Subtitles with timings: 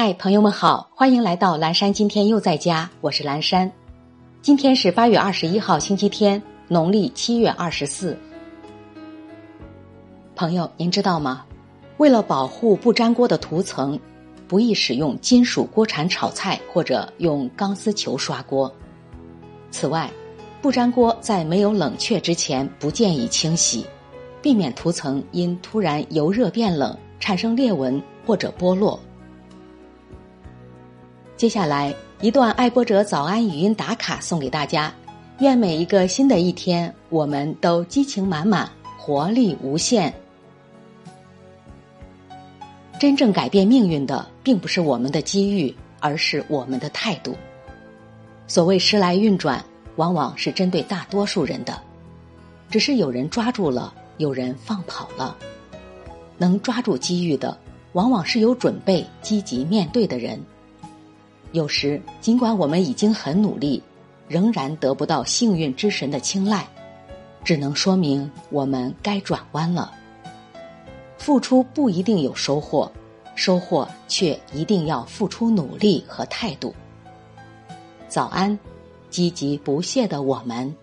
[0.00, 1.92] 嗨，朋友们好，欢迎来到蓝山。
[1.92, 3.68] 今天又在家，我是蓝山。
[4.40, 8.16] 今天是八月二十一号，星期天，农历七月二十四。
[10.36, 11.44] 朋友，您知道吗？
[11.96, 13.98] 为了保护不粘锅的涂层，
[14.46, 18.72] 不宜使用金属锅铲炒菜或者用钢丝球刷锅。
[19.72, 20.08] 此外，
[20.62, 23.84] 不粘锅在没有冷却之前不建议清洗，
[24.40, 28.96] 避免涂层因突然由热变冷产生裂纹或者剥落。
[31.38, 34.92] 接下来一段爱播者早安语音打卡送给大家，
[35.38, 38.68] 愿每一个新的一天，我们都激情满满，
[38.98, 40.12] 活力无限。
[42.98, 47.36] 真正改变命运的，并不是我们的机遇，而是我们的态度。
[48.48, 49.64] 所谓时来运转，
[49.94, 51.80] 往往是针对大多数人的，
[52.68, 55.36] 只是有人抓住了，有人放跑了。
[56.36, 57.56] 能抓住机遇的，
[57.92, 60.36] 往往是有准备、积极面对的人。
[61.52, 63.82] 有时，尽管我们已经很努力，
[64.28, 66.66] 仍然得不到幸运之神的青睐，
[67.42, 69.92] 只能说明我们该转弯了。
[71.16, 72.90] 付出不一定有收获，
[73.34, 76.74] 收获却一定要付出努力和态度。
[78.08, 78.58] 早安，
[79.10, 80.74] 积极不懈的我们。